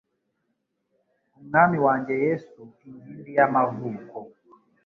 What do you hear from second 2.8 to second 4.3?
ingimbi y'amavuko